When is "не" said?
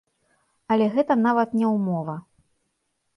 1.59-1.67